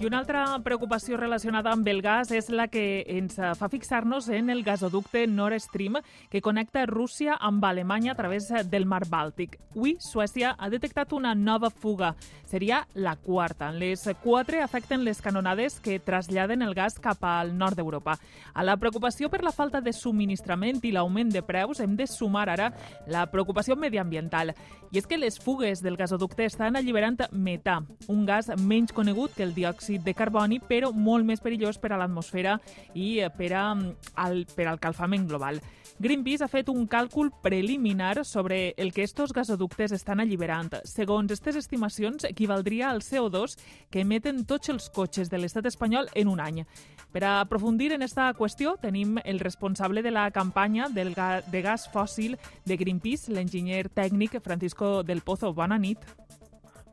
I 0.00 0.06
una 0.06 0.16
altra 0.16 0.46
preocupació 0.64 1.18
relacionada 1.20 1.74
amb 1.74 1.88
el 1.92 1.98
gas 2.00 2.30
és 2.32 2.46
la 2.48 2.70
que 2.72 3.02
ens 3.18 3.34
fa 3.36 3.66
fixar-nos 3.68 4.30
en 4.32 4.48
el 4.48 4.62
gasoducte 4.64 5.26
Nord 5.28 5.60
Stream 5.60 5.98
que 6.32 6.40
connecta 6.40 6.86
Rússia 6.88 7.34
amb 7.36 7.66
Alemanya 7.68 8.14
a 8.14 8.16
través 8.16 8.48
del 8.72 8.86
mar 8.88 9.02
Bàltic. 9.10 9.58
Avui, 9.76 9.98
Suècia 10.00 10.54
ha 10.56 10.70
detectat 10.72 11.12
una 11.12 11.34
nova 11.34 11.68
fuga. 11.68 12.14
Seria 12.48 12.86
la 12.94 13.12
quarta. 13.16 13.68
Les 13.72 14.08
quatre 14.22 14.62
afecten 14.64 15.04
les 15.04 15.20
canonades 15.20 15.76
que 15.84 15.98
traslladen 16.00 16.62
el 16.62 16.72
gas 16.74 16.96
cap 16.98 17.20
al 17.20 17.52
nord 17.58 17.76
d'Europa. 17.76 18.16
A 18.54 18.64
la 18.64 18.78
preocupació 18.80 19.28
per 19.28 19.42
la 19.44 19.52
falta 19.52 19.82
de 19.84 19.92
subministrament 19.92 20.80
i 20.82 20.94
l'augment 20.96 21.28
de 21.28 21.44
preus 21.44 21.78
hem 21.78 21.92
de 22.00 22.08
sumar 22.08 22.48
ara 22.48 22.72
la 23.06 23.26
preocupació 23.28 23.76
mediambiental. 23.76 24.54
I 24.90 24.98
és 24.98 25.06
que 25.06 25.20
les 25.20 25.36
fugues 25.38 25.84
del 25.84 26.00
gasoducte 26.00 26.48
estan 26.48 26.74
alliberant 26.74 27.20
metà, 27.30 27.82
un 28.08 28.24
gas 28.26 28.48
menys 28.56 28.96
conegut 28.96 29.36
que 29.36 29.44
el 29.44 29.54
diòxid 29.54 29.89
diòxid 29.90 30.04
de 30.04 30.14
carboni, 30.14 30.60
però 30.60 30.92
molt 30.92 31.26
més 31.26 31.40
perillós 31.40 31.78
per 31.78 31.92
a 31.92 31.98
l'atmosfera 31.98 32.58
i 32.94 33.20
eh, 33.20 33.30
per, 33.30 33.52
a, 33.54 33.74
al, 34.16 34.46
per 34.54 34.68
al 34.68 34.78
calfament 34.78 35.26
global. 35.28 35.60
Greenpeace 36.00 36.44
ha 36.44 36.48
fet 36.48 36.70
un 36.70 36.86
càlcul 36.88 37.30
preliminar 37.42 38.24
sobre 38.24 38.74
el 38.78 38.92
que 38.92 39.02
estos 39.02 39.32
gasoductes 39.32 39.92
estan 39.92 40.20
alliberant. 40.20 40.78
Segons 40.84 41.28
aquestes 41.28 41.56
estimacions, 41.56 42.24
equivaldria 42.24 42.88
al 42.90 43.02
CO2 43.02 43.58
que 43.90 44.00
emeten 44.00 44.46
tots 44.46 44.70
els 44.70 44.88
cotxes 44.88 45.28
de 45.28 45.38
l'estat 45.38 45.66
espanyol 45.66 46.08
en 46.14 46.28
un 46.28 46.40
any. 46.40 46.64
Per 47.12 47.24
a 47.24 47.40
aprofundir 47.40 47.92
en 47.92 48.02
esta 48.02 48.30
qüestió, 48.38 48.76
tenim 48.80 49.18
el 49.24 49.40
responsable 49.40 50.00
de 50.00 50.14
la 50.14 50.30
campanya 50.30 50.88
del 50.88 51.12
ga 51.12 51.42
de 51.42 51.60
gas 51.60 51.88
fòssil 51.92 52.38
de 52.64 52.78
Greenpeace, 52.78 53.32
l'enginyer 53.32 53.90
tècnic 53.90 54.40
Francisco 54.40 55.02
del 55.02 55.20
Pozo. 55.20 55.52
Bona 55.52 55.76
nit. 55.76 55.98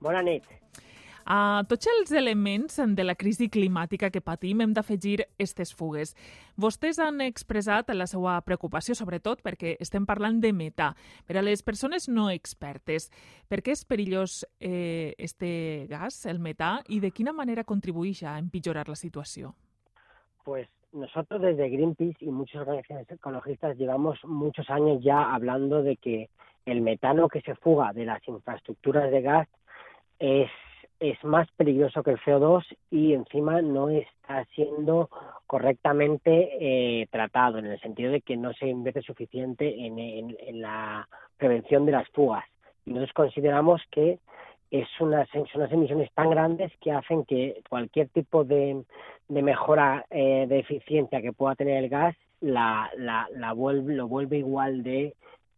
Bona 0.02 0.21
nit. 0.21 0.56
A 1.28 1.66
tots 1.67 1.89
els 1.92 2.11
elements 2.16 2.78
de 2.95 3.03
la 3.03 3.17
crisi 3.20 3.50
climàtica 3.52 4.08
que 4.08 4.22
patim 4.23 4.61
hem 4.64 4.72
d'afegir 4.72 5.17
aquestes 5.25 5.73
fugues. 5.75 6.14
Vostès 6.56 7.02
han 7.03 7.20
expressat 7.25 7.92
la 7.92 8.06
seva 8.08 8.38
preocupació, 8.47 8.95
sobretot 8.95 9.42
perquè 9.44 9.73
estem 9.83 10.05
parlant 10.08 10.39
de 10.39 10.53
metà. 10.55 10.94
Per 11.28 11.36
a 11.36 11.44
les 11.44 11.66
persones 11.67 12.08
no 12.08 12.30
expertes, 12.31 13.09
per 13.52 13.59
què 13.59 13.75
és 13.75 13.83
perillós 13.83 14.45
eh, 14.61 15.16
este 15.20 15.50
gas, 15.92 16.22
el 16.31 16.39
metà, 16.39 16.78
i 16.88 17.02
de 17.03 17.11
quina 17.11 17.33
manera 17.36 17.67
contribueix 17.67 18.23
a 18.23 18.38
empitjorar 18.39 18.88
la 18.88 18.95
situació? 18.95 19.52
Pues 20.45 20.70
nosotros 20.94 21.42
desde 21.42 21.67
Greenpeace 21.67 22.23
y 22.23 22.31
muchas 22.31 22.61
organizaciones 22.61 23.11
ecologistas 23.11 23.78
llevamos 23.78 24.17
muchos 24.23 24.70
años 24.70 25.03
ya 25.03 25.33
hablando 25.36 25.83
de 25.83 25.98
que 25.98 26.30
el 26.66 26.80
metano 26.80 27.28
que 27.28 27.42
se 27.42 27.55
fuga 27.55 27.92
de 27.92 28.05
las 28.05 28.25
infraestructuras 28.30 29.11
de 29.11 29.22
gas 29.22 29.48
es 30.20 30.50
es 30.99 31.23
más 31.23 31.47
peligroso 31.51 32.03
que 32.03 32.11
el 32.11 32.19
CO2 32.19 32.63
y 32.91 33.13
encima 33.13 33.61
no 33.61 33.89
está 33.89 34.45
siendo 34.55 35.09
correctamente 35.45 36.49
eh, 36.59 37.07
tratado, 37.11 37.59
en 37.59 37.67
el 37.67 37.79
sentido 37.79 38.11
de 38.11 38.21
que 38.21 38.35
no 38.35 38.53
se 38.53 38.67
invierte 38.67 39.01
suficiente 39.01 39.85
en, 39.85 39.99
en, 39.99 40.61
la 40.61 41.07
prevención 41.37 41.85
de 41.85 41.93
las 41.93 42.07
fugas. 42.09 42.45
Y 42.85 42.91
nosotros 42.91 43.13
consideramos 43.13 43.81
que 43.91 44.19
es 44.71 44.87
unas, 44.99 45.29
son 45.29 45.45
unas 45.55 45.71
emisiones 45.71 46.11
tan 46.13 46.29
grandes 46.29 46.71
que 46.81 46.91
hacen 46.91 47.23
que 47.25 47.61
cualquier 47.69 48.09
tipo 48.09 48.43
de, 48.43 48.83
de 49.29 49.41
mejora 49.41 50.05
eh, 50.09 50.45
de 50.47 50.59
eficiencia 50.59 51.21
que 51.21 51.31
pueda 51.31 51.55
tener 51.55 51.83
el 51.83 51.89
gas 51.89 52.15
la, 52.41 52.89
la, 52.97 53.27
la 53.33 53.53
vuelve, 53.53 53.95
lo 53.95 54.07
vuelve 54.07 54.37
igual 54.37 54.83
de 54.83 55.15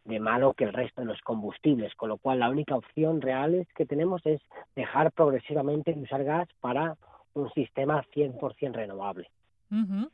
de 0.10 0.20
malo 0.20 0.54
que 0.54 0.66
el 0.66 0.74
resto 0.74 1.02
de 1.02 1.08
los 1.08 1.22
combustibles, 1.22 1.94
con 1.96 2.10
lo 2.10 2.18
cual 2.18 2.40
la 2.40 2.50
única 2.50 2.76
opción 2.76 3.22
real 3.22 3.56
es 3.56 3.68
que 3.74 3.86
tenemos 3.86 4.26
es 4.26 4.42
dejar 4.76 5.12
progresivamente 5.12 5.94
de 5.94 6.02
usar 6.02 6.24
gas 6.24 6.50
para 6.60 6.98
un 7.34 7.50
sistema 7.52 8.04
100% 8.14 8.74
renovable. 8.74 9.30
Uh 9.72 9.78
-huh. 9.78 10.10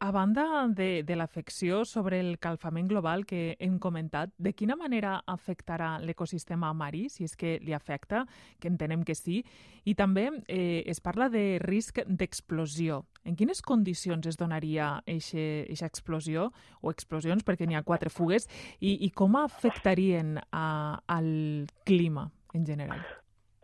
A 0.00 0.10
banda 0.10 0.68
de, 0.68 1.02
de 1.02 1.16
l'afecció 1.16 1.84
sobre 1.84 2.20
el 2.20 2.38
calfament 2.38 2.88
global 2.88 3.26
que 3.26 3.56
hem 3.58 3.78
comentat, 3.78 4.30
de 4.38 4.54
quina 4.54 4.76
manera 4.76 5.22
afectarà 5.26 5.98
l'ecosistema 6.00 6.72
marí, 6.72 7.10
si 7.10 7.24
és 7.24 7.36
que 7.36 7.58
li 7.60 7.74
afecta, 7.74 8.26
que 8.58 8.68
entenem 8.68 9.02
que 9.04 9.14
sí, 9.14 9.44
i 9.84 9.94
també 9.94 10.30
eh, 10.48 10.82
es 10.86 11.00
parla 11.00 11.28
de 11.28 11.58
risc 11.60 12.00
d'explosió. 12.06 13.04
En 13.26 13.34
quines 13.34 13.60
condicions 13.62 14.26
es 14.30 14.38
donaria 14.38 15.00
aquesta 15.02 15.88
explosió 15.90 16.50
o 16.80 16.92
explosions, 16.94 17.42
perquè 17.42 17.66
n'hi 17.66 17.74
ha 17.74 17.82
quatre 17.82 18.12
fugues, 18.12 18.46
i, 18.78 18.94
i 19.02 19.10
com 19.10 19.34
afectarien 19.40 20.36
a, 20.52 20.66
al 21.10 21.66
clima 21.84 22.28
en 22.54 22.66
general? 22.66 23.02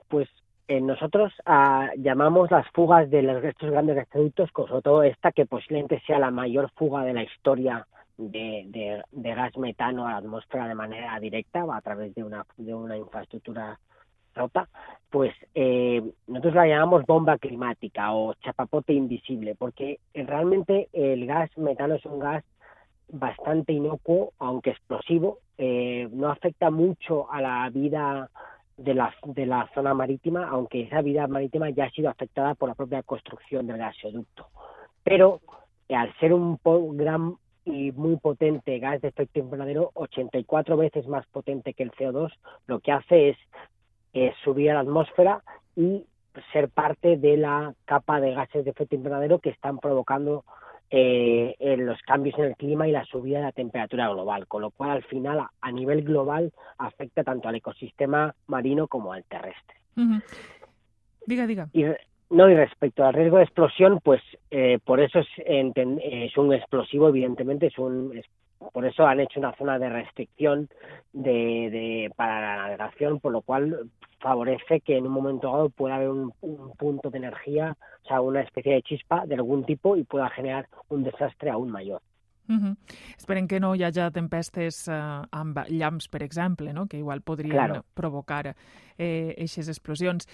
Pues 0.09 0.29
eh, 0.69 0.81
nosotros 0.81 1.33
ah, 1.47 1.91
llamamos 1.97 2.51
las 2.51 2.67
fugas 2.75 3.09
de 3.11 3.23
los, 3.23 3.45
estos 3.45 3.71
grandes 3.71 3.97
gasoductos, 3.97 4.51
sobre 4.53 4.83
todo 4.83 5.03
esta 5.03 5.33
que 5.33 5.47
posiblemente 5.47 6.03
sea 6.07 6.19
la 6.19 6.31
mayor 6.31 6.71
fuga 6.77 7.05
de 7.05 7.15
la 7.15 7.23
historia 7.23 7.87
de, 8.17 8.65
de, 8.67 9.03
de, 9.11 9.35
gas 9.35 9.57
metano 9.57 10.07
a 10.07 10.13
la 10.13 10.17
atmósfera 10.19 10.69
de 10.69 10.75
manera 10.75 11.19
directa 11.19 11.65
a 11.71 11.81
través 11.81 12.15
de 12.15 12.23
una, 12.23 12.47
de 12.57 12.75
una 12.75 12.97
infraestructura 12.97 13.79
pues 15.11 15.35
eh, 15.55 16.03
nosotros 16.27 16.55
la 16.55 16.67
llamamos 16.67 17.05
bomba 17.07 17.39
climática 17.39 18.13
o 18.13 18.35
chapapote 18.35 18.93
invisible, 18.93 19.55
porque 19.55 20.01
realmente 20.15 20.89
el 20.93 21.27
gas 21.27 21.51
metano 21.59 21.95
es 21.95 22.05
un 22.07 22.19
gas 22.19 22.45
bastante 23.09 23.73
inocuo, 23.73 24.33
aunque 24.39 24.71
explosivo, 24.71 25.39
eh, 25.59 26.09
no 26.13 26.31
afecta 26.31 26.71
mucho 26.71 27.31
a 27.31 27.41
la 27.41 27.69
vida 27.71 28.31
de 28.77 28.95
la, 28.95 29.15
de 29.25 29.47
la 29.47 29.69
zona 29.75 29.93
marítima, 29.93 30.49
aunque 30.49 30.83
esa 30.83 31.03
vida 31.03 31.27
marítima 31.27 31.69
ya 31.71 31.85
ha 31.85 31.91
sido 31.91 32.09
afectada 32.09 32.55
por 32.55 32.71
la 32.71 32.75
propia 32.75 33.03
construcción 33.03 33.67
del 33.67 33.79
gasoducto. 33.79 34.49
Pero 35.05 35.41
eh, 35.89 35.95
al 35.95 36.13
ser 36.19 36.33
un 36.33 36.59
gran 36.97 37.37
y 37.65 37.93
muy 37.93 38.17
potente 38.17 38.79
gas 38.79 39.01
de 39.01 39.09
efecto 39.09 39.39
invernadero, 39.39 39.91
84 39.95 40.77
veces 40.77 41.07
más 41.07 41.27
potente 41.29 41.75
que 41.75 41.85
el 41.85 41.93
CO2, 41.93 42.33
lo 42.67 42.81
que 42.81 42.93
hace 42.93 43.31
es 43.31 43.37
eh, 44.13 44.33
subir 44.45 44.71
a 44.71 44.75
la 44.75 44.81
atmósfera 44.81 45.43
y 45.77 46.05
ser 46.53 46.69
parte 46.69 47.17
de 47.17 47.37
la 47.37 47.75
capa 47.85 48.21
de 48.21 48.33
gases 48.33 48.65
de 48.65 48.71
efecto 48.71 48.95
invernadero 48.95 49.39
que 49.39 49.51
están 49.51 49.79
provocando 49.79 50.45
eh, 50.91 51.57
en 51.59 51.87
los 51.87 52.01
cambios 52.03 52.39
en 52.39 52.45
el 52.45 52.57
clima 52.57 52.87
y 52.87 52.93
la 52.93 53.05
subida 53.05 53.39
de 53.39 53.45
la 53.45 53.53
temperatura 53.53 54.09
global, 54.09 54.47
con 54.47 54.63
lo 54.63 54.71
cual 54.71 54.91
al 54.91 55.05
final 55.05 55.41
a, 55.41 55.51
a 55.61 55.73
nivel 55.73 56.03
global 56.03 56.53
afecta 56.79 57.25
tanto 57.25 57.49
al 57.49 57.55
ecosistema 57.55 58.35
marino 58.47 58.89
como 58.89 59.13
al 59.13 59.25
terrestre. 59.25 59.77
Uh 59.97 60.01
-huh. 60.03 60.23
Diga, 61.27 61.47
diga. 61.47 61.69
Y, 61.73 61.85
no, 62.33 62.49
y 62.49 62.55
respecto 62.55 63.05
al 63.05 63.13
riesgo 63.13 63.37
de 63.37 63.45
explosión, 63.45 64.01
pues 64.03 64.23
eh, 64.51 64.79
por 64.85 65.01
eso 65.01 65.21
es, 65.21 66.37
un 66.37 66.55
explosivo, 66.55 67.09
evidentemente, 67.09 67.67
es 67.67 67.79
un 67.79 68.17
es, 68.17 68.25
por 68.73 68.87
eso 68.87 69.07
han 69.07 69.21
hecho 69.21 69.39
una 69.39 69.55
zona 69.57 69.79
de 69.79 69.91
restricción 69.91 70.69
de, 71.13 71.31
de, 71.31 72.13
para 72.17 72.41
la 72.41 72.63
navegación, 72.63 73.21
por 73.21 73.33
lo 73.33 73.43
cual 73.43 73.91
favorece 74.21 74.81
que 74.81 74.97
en 74.97 75.07
un 75.07 75.13
momento 75.13 75.51
dado 75.51 75.69
pueda 75.69 75.97
haber 75.97 76.09
un, 76.09 76.33
un, 76.41 76.75
punto 76.77 77.11
de 77.11 77.19
energía, 77.19 77.77
o 78.05 78.09
sea, 78.09 78.21
una 78.21 78.41
especie 78.41 78.75
de 78.75 78.83
chispa 78.83 79.27
de 79.27 79.35
algún 79.35 79.65
tipo 79.65 79.97
y 79.97 80.05
pueda 80.05 80.31
generar 80.31 80.69
un 80.89 81.03
desastre 81.03 81.51
aún 81.51 81.71
mayor. 81.71 82.01
Uh 82.49 82.55
-huh. 82.57 82.77
Esperem 83.17 83.47
que 83.47 83.61
no 83.61 83.75
hi 83.75 83.85
hagi 83.85 84.11
tempestes 84.13 84.89
eh, 84.89 84.93
amb 85.31 85.59
llamps, 85.69 86.09
per 86.09 86.23
exemple, 86.23 86.73
no? 86.73 86.87
que 86.87 86.99
igual 86.99 87.21
podrien 87.21 87.53
claro. 87.53 87.85
provocar 87.95 88.57
eh, 88.99 89.35
eixes 89.39 89.69
explosions. 89.69 90.27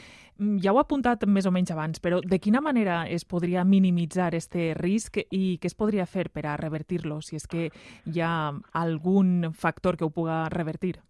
Ja 0.62 0.72
ho 0.72 0.78
ha 0.78 0.82
apuntat 0.82 1.26
més 1.26 1.46
o 1.46 1.50
menys 1.50 1.70
abans, 1.70 2.00
però 2.00 2.20
de 2.20 2.38
quina 2.38 2.60
manera 2.60 3.06
es 3.08 3.24
podria 3.24 3.64
minimitzar 3.64 4.34
este 4.34 4.74
risc 4.74 5.19
i 5.30 5.58
què 5.60 5.66
es 5.66 5.74
podria 5.74 6.06
fer 6.06 6.30
per 6.30 6.46
a 6.46 6.56
revertir-lo, 6.56 7.20
si 7.20 7.36
és 7.36 7.46
que 7.46 7.70
hi 8.06 8.20
ha 8.20 8.52
algun 8.72 9.52
factor 9.52 9.96
que 9.96 10.04
ho 10.04 10.11
puga 10.11 10.49
revertir? 10.49 11.00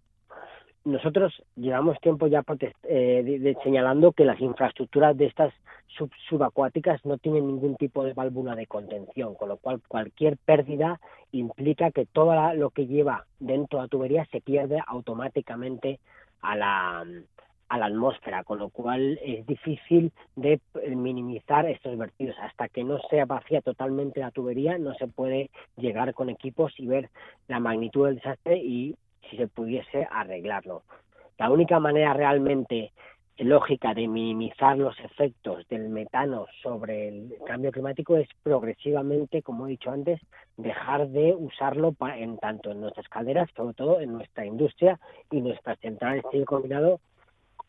Nosotros 0.89 1.43
llevamos 1.57 2.01
tiempo 2.01 2.27
ya 2.27 2.43
eh, 2.85 3.55
señalando 3.63 4.13
que 4.13 4.25
las 4.25 4.41
infraestructuras 4.41 5.17
de 5.17 5.27
estas 5.27 5.53
sub, 5.87 6.11
subacuáticas 6.29 7.05
no 7.05 7.19
tienen 7.19 7.47
ningún 7.47 7.77
tipo 7.77 8.05
de 8.05 8.15
válvula 8.15 8.55
de 8.55 8.67
contención, 8.67 9.35
con 9.35 9.51
lo 9.51 9.59
cual 9.59 9.81
cualquier 9.87 10.39
pérdida 10.39 11.01
implica 11.33 11.91
que 11.91 12.07
todo 12.07 12.35
la, 12.35 12.55
lo 12.55 12.71
que 12.71 12.87
lleva 12.87 13.27
dentro 13.39 13.79
de 13.79 13.85
la 13.85 13.89
tubería 13.89 14.25
se 14.33 14.41
pierde 14.41 14.83
automáticamente 14.87 16.01
a 16.41 16.57
la, 16.57 17.05
a 17.69 17.79
la 17.79 17.87
atmósfera, 17.87 18.45
con 18.45 18.59
lo 18.59 18.71
cual 18.71 19.19
es 19.23 19.47
difícil 19.47 20.13
de 20.37 20.61
minimizar 20.89 21.67
estos 21.67 21.99
vertidos. 21.99 22.37
Hasta 22.41 22.69
que 22.69 22.83
no 22.83 22.99
sea 23.11 23.27
vacía 23.27 23.61
totalmente 23.61 24.21
la 24.21 24.31
tubería, 24.31 24.79
no 24.79 24.95
se 24.95 25.07
puede 25.07 25.51
llegar 25.77 26.15
con 26.15 26.31
equipos 26.31 26.73
y 26.79 26.87
ver 26.87 27.11
la 27.47 27.61
magnitud 27.61 28.07
del 28.07 28.17
desastre 28.17 28.57
y 28.57 28.97
si 29.29 29.37
se 29.37 29.49
pudiese 29.49 30.07
arreglarlo. 30.11 30.83
La 31.39 31.51
única 31.51 31.79
manera 31.79 32.13
realmente 32.15 32.93
lógica 33.39 33.95
de 33.95 34.09
minimizar 34.09 34.77
los 34.77 34.99
efectos 34.99 35.67
del 35.69 35.89
metano 35.89 36.47
sobre 36.63 37.09
el 37.09 37.35
cambio 37.47 37.71
climático 37.71 38.17
es 38.17 38.29
progresivamente, 38.43 39.43
como 39.43 39.67
he 39.67 39.71
dicho 39.71 39.91
antes, 39.91 40.21
dejar 40.57 41.09
de 41.09 41.35
usarlo 41.35 41.95
en 42.17 42.39
tanto 42.39 42.73
en 42.73 42.81
nuestras 42.81 43.09
calderas, 43.09 43.49
sobre 43.55 43.75
todo 43.75 44.01
en 44.01 44.13
nuestra 44.13 44.45
industria 44.45 44.99
y 45.31 45.41
nuestras 45.41 45.79
centrales 45.79 46.25
de 46.33 46.45
combinado 46.45 47.01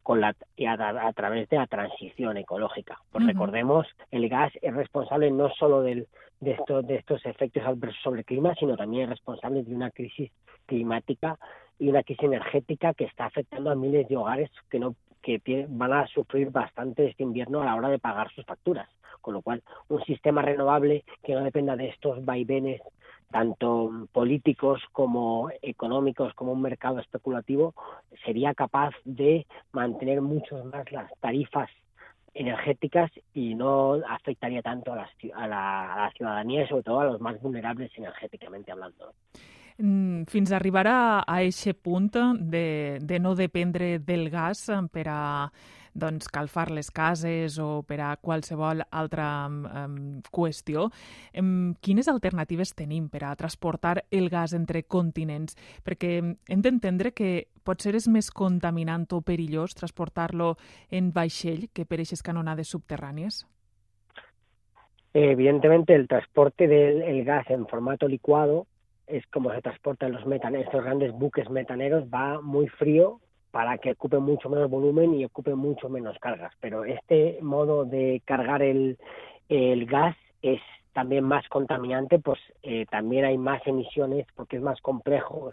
con 0.09 0.21
la, 0.21 0.29
a, 0.29 1.13
través 1.13 1.47
de 1.49 1.57
la 1.57 1.67
transición 1.67 2.35
ecológica. 2.37 2.97
Pues 3.11 3.27
recordemos, 3.27 3.85
el 4.09 4.27
gas 4.27 4.51
es 4.59 4.73
responsable 4.73 5.29
no 5.29 5.51
solo 5.51 5.83
del, 5.83 6.07
de, 6.39 6.53
estos, 6.53 6.87
de 6.87 6.95
estos 6.95 7.23
efectos 7.27 7.61
adversos 7.63 8.01
sobre 8.01 8.21
el 8.21 8.25
clima, 8.25 8.55
sino 8.55 8.75
también 8.75 9.03
es 9.03 9.09
responsable 9.09 9.61
de 9.61 9.71
una 9.71 9.91
crisis 9.91 10.31
climática 10.65 11.37
y 11.77 11.89
una 11.89 12.01
crisis 12.01 12.23
energética 12.23 12.95
que 12.95 13.03
está 13.03 13.25
afectando 13.25 13.69
a 13.69 13.75
miles 13.75 14.07
de 14.07 14.17
hogares 14.17 14.49
que 14.71 14.79
no 14.79 14.95
que 15.21 15.67
van 15.69 15.93
a 15.93 16.07
sufrir 16.07 16.49
bastante 16.49 17.05
este 17.05 17.21
invierno 17.21 17.61
a 17.61 17.65
la 17.65 17.75
hora 17.75 17.89
de 17.89 17.99
pagar 17.99 18.31
sus 18.31 18.43
facturas. 18.45 18.89
Con 19.21 19.33
lo 19.33 19.41
cual, 19.41 19.63
un 19.89 20.03
sistema 20.03 20.41
renovable 20.41 21.03
que 21.23 21.33
no 21.33 21.43
dependa 21.43 21.75
de 21.75 21.89
estos 21.89 22.23
vaivenes 22.23 22.81
tanto 23.31 24.07
políticos 24.11 24.81
como 24.91 25.51
económicos 25.61 26.33
como 26.33 26.53
un 26.53 26.61
mercado 26.61 26.99
especulativo 26.99 27.75
sería 28.25 28.53
capaz 28.53 28.91
de 29.05 29.45
mantener 29.71 30.21
mucho 30.21 30.63
más 30.65 30.91
las 30.91 31.11
tarifas 31.19 31.69
energéticas 32.33 33.11
y 33.33 33.55
no 33.55 33.93
afectaría 34.07 34.61
tanto 34.61 34.93
a 34.93 34.95
la, 34.95 35.09
a 35.35 35.47
la, 35.47 35.93
a 35.93 36.05
la 36.05 36.11
ciudadanía 36.11 36.63
y 36.63 36.67
sobre 36.67 36.83
todo 36.83 36.99
a 37.01 37.05
los 37.05 37.21
más 37.21 37.39
vulnerables 37.41 37.91
energéticamente 37.97 38.71
hablando. 38.71 39.13
Fins 39.79 40.51
a 40.51 40.57
arribar 40.57 40.87
a, 40.87 41.23
a 41.25 41.41
eixe 41.41 41.73
punt 41.73 42.11
de, 42.11 42.99
de 43.01 43.19
no 43.19 43.35
dependre 43.35 43.99
del 43.99 44.29
gas 44.29 44.67
per 44.91 45.07
a 45.07 45.19
doncs, 45.93 46.27
calfar 46.29 46.69
les 46.71 46.91
cases 46.91 47.57
o 47.59 47.81
per 47.87 47.99
a 48.01 48.15
qualsevol 48.21 48.83
altra 48.91 49.47
um, 49.49 50.21
qüestió. 50.31 50.87
Um, 51.37 51.75
quines 51.81 52.07
alternatives 52.07 52.73
tenim 52.77 53.09
per 53.09 53.23
a 53.25 53.35
transportar 53.35 54.05
el 54.11 54.29
gas 54.29 54.53
entre 54.53 54.83
continents? 54.83 55.57
Perquè 55.83 56.17
hem 56.19 56.61
d'entendre 56.61 57.11
que 57.11 57.47
potser 57.63 57.95
és 57.95 58.07
més 58.07 58.31
contaminant 58.31 59.07
o 59.13 59.21
perillós 59.21 59.75
transportar-lo 59.75 60.55
en 60.91 61.11
vaixell 61.13 61.69
que 61.73 61.85
per 61.85 61.99
aquestes 61.99 62.23
canonades 62.23 62.69
subterrànies? 62.69 63.45
Evidentemente, 65.13 65.95
el 65.95 66.07
transporte 66.07 66.67
del 66.67 67.23
gas 67.25 67.49
en 67.49 67.65
formato 67.67 68.07
licuado 68.07 68.67
es 69.09 69.25
como 69.27 69.51
se 69.51 69.61
transportan 69.61 70.11
los 70.13 70.25
metaneros, 70.25 70.67
estos 70.67 70.83
grandes 70.83 71.11
buques 71.11 71.49
metaneros, 71.49 72.05
va 72.05 72.41
muy 72.41 72.67
frío 72.67 73.19
para 73.51 73.77
que 73.79 73.91
ocupe 73.91 74.19
mucho 74.19 74.49
menos 74.49 74.69
volumen 74.69 75.15
y 75.15 75.25
ocupe 75.25 75.55
mucho 75.55 75.89
menos 75.89 76.17
cargas. 76.19 76.53
Pero 76.59 76.85
este 76.85 77.39
modo 77.41 77.85
de 77.85 78.21
cargar 78.25 78.61
el, 78.61 78.97
el 79.49 79.85
gas 79.85 80.15
es 80.41 80.61
también 80.93 81.23
más 81.23 81.47
contaminante, 81.49 82.19
pues 82.19 82.39
eh, 82.61 82.85
también 82.89 83.25
hay 83.25 83.37
más 83.37 83.65
emisiones 83.65 84.27
porque 84.35 84.57
es 84.57 84.61
más 84.61 84.79
complejo, 84.81 85.51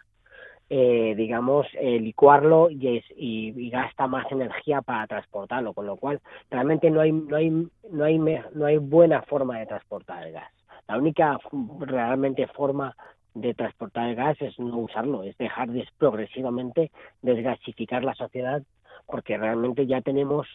eh, 0.68 1.14
digamos, 1.16 1.66
eh, 1.74 2.00
licuarlo 2.00 2.68
y, 2.70 2.98
es, 2.98 3.04
y, 3.16 3.54
y, 3.56 3.70
gasta 3.70 4.06
más 4.06 4.30
energía 4.32 4.82
para 4.82 5.06
transportarlo, 5.06 5.72
con 5.72 5.86
lo 5.86 5.96
cual 5.96 6.20
realmente 6.50 6.90
no 6.90 7.00
hay, 7.00 7.12
no 7.12 7.36
hay, 7.36 7.50
no 7.50 8.04
hay, 8.04 8.18
no 8.18 8.66
hay 8.66 8.76
buena 8.78 9.22
forma 9.22 9.58
de 9.58 9.66
transportar 9.66 10.26
el 10.26 10.32
gas. 10.32 10.52
La 10.88 10.98
única 10.98 11.38
realmente 11.80 12.46
forma 12.48 12.94
de 13.36 13.52
transportar 13.54 14.08
el 14.08 14.16
gas 14.16 14.40
es 14.40 14.58
no 14.58 14.78
usarlo, 14.78 15.22
es 15.22 15.36
dejar 15.36 15.68
de, 15.68 15.86
progresivamente 15.98 16.90
desgasificar 17.22 18.02
la 18.02 18.14
sociedad 18.14 18.62
porque 19.06 19.36
realmente 19.36 19.86
ya 19.86 20.00
tenemos 20.00 20.46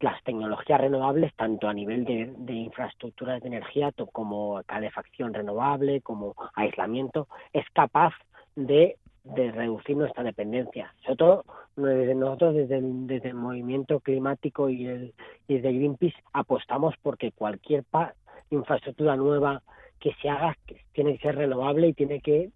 las 0.00 0.22
tecnologías 0.22 0.80
renovables 0.80 1.34
tanto 1.34 1.66
a 1.66 1.72
nivel 1.72 2.04
de, 2.04 2.32
de 2.36 2.52
infraestructuras 2.52 3.40
de 3.40 3.48
energía 3.48 3.90
como 4.12 4.60
calefacción 4.66 5.32
renovable, 5.32 6.02
como 6.02 6.34
aislamiento, 6.54 7.26
es 7.54 7.64
capaz 7.72 8.12
de, 8.54 8.96
de 9.24 9.50
reducir 9.52 9.96
nuestra 9.96 10.22
dependencia. 10.22 10.92
Sobre 11.02 11.16
todo 11.16 11.44
desde 11.76 12.14
nosotros, 12.14 12.54
desde 12.54 13.28
el, 13.28 13.34
movimiento 13.34 14.00
climático 14.00 14.68
y, 14.68 14.86
el, 14.86 15.14
y 15.48 15.54
desde 15.54 15.72
Greenpeace, 15.72 16.22
apostamos 16.34 16.94
porque 17.02 17.32
cualquier 17.32 17.84
infraestructura 18.50 19.16
nueva 19.16 19.62
que 20.00 20.12
se 20.20 20.28
haga 20.28 20.56
tiene 20.92 21.16
que 21.16 21.22
ser 21.22 21.36
renovable 21.36 21.88
y 21.88 21.92
tiene 21.92 22.20
que 22.20 22.50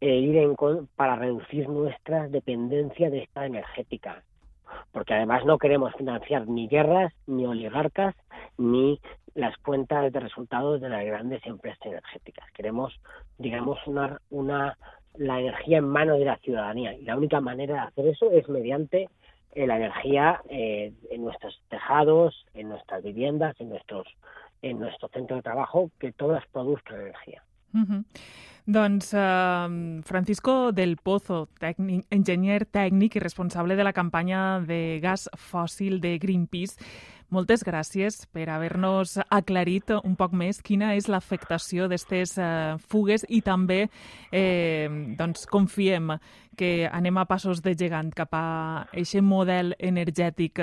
eh, 0.00 0.14
ir 0.14 0.36
en 0.36 0.54
para 0.96 1.16
reducir 1.16 1.68
nuestra 1.68 2.28
dependencia 2.28 3.10
de 3.10 3.24
esta 3.24 3.46
energética. 3.46 4.22
Porque 4.92 5.14
además 5.14 5.44
no 5.44 5.58
queremos 5.58 5.94
financiar 5.94 6.46
ni 6.46 6.68
guerras 6.68 7.12
ni 7.26 7.46
oligarcas 7.46 8.14
ni 8.58 9.00
las 9.34 9.56
cuentas 9.58 10.12
de 10.12 10.20
resultados 10.20 10.80
de 10.80 10.88
las 10.88 11.04
grandes 11.04 11.44
empresas 11.46 11.84
energéticas. 11.84 12.50
Queremos 12.52 13.00
digamos 13.38 13.78
una 13.86 14.20
una 14.30 14.76
la 15.14 15.40
energía 15.40 15.78
en 15.78 15.88
manos 15.88 16.18
de 16.18 16.26
la 16.26 16.36
ciudadanía. 16.36 16.94
Y 16.94 17.02
la 17.02 17.16
única 17.16 17.40
manera 17.40 17.74
de 17.74 17.80
hacer 17.80 18.06
eso 18.08 18.30
es 18.30 18.48
mediante 18.48 19.08
eh, 19.52 19.66
la 19.66 19.76
energía 19.76 20.40
eh, 20.48 20.92
en 21.10 21.24
nuestros 21.24 21.60
tejados 21.68 22.46
en 22.54 22.68
nuestras 22.68 23.02
viviendas 23.02 23.60
en 23.60 23.70
nuestros 23.70 24.06
en 24.62 24.78
nuestro 24.78 25.08
centro 25.08 25.36
de 25.36 25.42
trabajo 25.42 25.90
que 25.98 26.12
todas 26.12 26.44
produzcan 26.52 27.00
energía. 27.00 27.42
Uh 27.74 27.80
-huh. 27.80 28.04
Doncs 28.68 29.14
uh, 29.14 30.02
Francisco 30.04 30.72
del 30.72 30.98
Pozo, 30.98 31.48
tècnic, 31.56 32.04
enginyer 32.10 32.66
tècnic 32.66 33.16
i 33.16 33.20
responsable 33.22 33.76
de 33.76 33.84
la 33.84 33.94
campanya 33.96 34.60
de 34.60 35.00
gas 35.00 35.30
fòssil 35.32 36.02
de 36.02 36.18
Greenpeace, 36.18 36.76
moltes 37.34 37.64
gràcies 37.66 38.22
per 38.32 38.48
haver-nos 38.52 39.18
aclarit 39.28 39.92
un 39.98 40.16
poc 40.18 40.34
més 40.36 40.62
quina 40.64 40.94
és 40.96 41.08
l'afectació 41.08 41.88
d'aquestes 41.88 42.36
uh, 42.40 42.76
fugues 42.90 43.26
i 43.28 43.42
també 43.44 43.86
eh, 44.32 44.88
doncs, 45.18 45.46
confiem 45.50 46.16
que 46.58 46.88
anem 46.90 47.18
a 47.20 47.26
passos 47.30 47.62
de 47.62 47.74
gegant 47.78 48.10
cap 48.16 48.34
a 48.34 48.46
aquest 48.90 49.22
model 49.22 49.76
energètic 49.78 50.58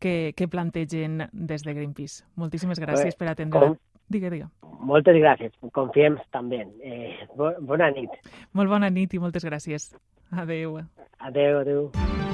que, 0.00 0.14
que 0.36 0.48
plantegen 0.48 1.26
des 1.32 1.66
de 1.66 1.74
Greenpeace. 1.74 2.24
Moltíssimes 2.40 2.80
gràcies 2.80 3.18
per 3.18 3.28
atendre. 3.34 3.60
Com, 3.60 3.76
Digue, 4.08 4.30
digue. 4.30 4.48
Moltes 4.84 5.16
gràcies. 5.16 5.54
Confiem 5.72 6.18
també. 6.34 6.60
Eh, 6.84 7.24
bona 7.64 7.90
nit. 7.96 8.12
Molt 8.52 8.70
bona 8.70 8.92
nit 8.92 9.16
i 9.16 9.22
moltes 9.22 9.48
gràcies. 9.48 9.94
Adeu. 10.44 10.80
Adeu, 11.18 11.60
adeu. 11.64 12.33